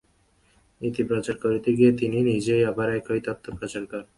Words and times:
নীতি 0.81 1.01
প্রচার 1.03 1.35
করিতে 1.43 1.69
গিয়া 1.77 1.91
তিনি 1.99 2.17
নিজেই 2.21 2.63
আবার 2.65 2.87
সেই 2.89 2.97
একই 2.99 3.21
তত্ত্ব 3.25 3.47
প্রচার 3.59 3.83
করেন। 3.85 4.07